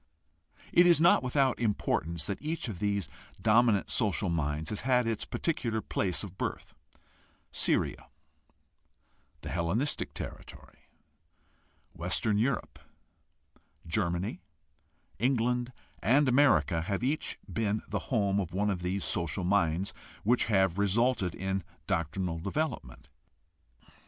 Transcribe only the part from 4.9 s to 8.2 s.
its particular place of birth. Syria,